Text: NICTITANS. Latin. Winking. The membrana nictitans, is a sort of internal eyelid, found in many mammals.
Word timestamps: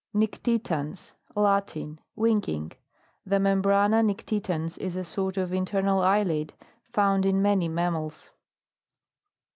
NICTITANS. 0.15 1.13
Latin. 1.35 1.99
Winking. 2.15 2.71
The 3.23 3.35
membrana 3.35 4.03
nictitans, 4.03 4.79
is 4.79 4.95
a 4.95 5.03
sort 5.03 5.37
of 5.37 5.53
internal 5.53 6.01
eyelid, 6.01 6.55
found 6.91 7.23
in 7.23 7.39
many 7.39 7.67
mammals. 7.67 8.31